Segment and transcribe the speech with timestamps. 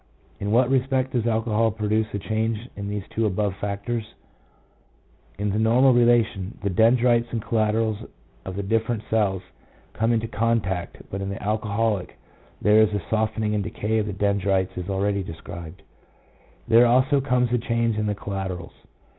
[0.39, 4.15] In what respect does alcohol produce a change in these two above factors?
[5.37, 7.99] In the normal relation, the dendrites and collaterals
[8.43, 9.43] of the different cells
[9.93, 12.17] come into contact, but in the alcoholic
[12.59, 15.83] there is a softening and decay of the dendrites as already described;
[16.67, 18.73] there also comes a change in the collaterals.